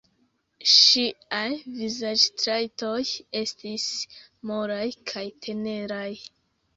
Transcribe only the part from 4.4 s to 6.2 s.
molaj kaj teneraj.